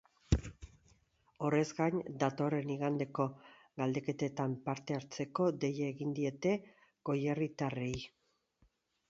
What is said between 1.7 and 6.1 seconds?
gain, datorren igandeko galdeketetan parte hartzeko deia